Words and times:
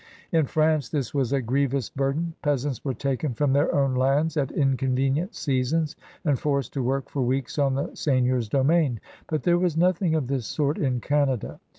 In 0.31 0.47
France 0.47 0.89
this 0.89 1.13
was 1.13 1.31
a 1.31 1.43
grievous 1.43 1.91
burden; 1.91 2.33
peasants 2.41 2.83
were 2.83 2.95
taken 2.95 3.35
from 3.35 3.53
their 3.53 3.71
own 3.71 3.93
lands 3.93 4.35
at 4.35 4.49
inconvenient 4.49 5.35
seasons 5.35 5.95
and 6.25 6.39
forced 6.39 6.73
to 6.73 6.81
work 6.81 7.07
for 7.07 7.21
weeks 7.21 7.59
on 7.59 7.75
the 7.75 7.93
seigneur's 7.93 8.49
domain. 8.49 8.99
But 9.29 9.43
there 9.43 9.59
was 9.59 9.77
nothing 9.77 10.15
of 10.15 10.25
this 10.25 10.47
sort 10.47 10.79
in 10.79 11.01
Canada. 11.01 11.59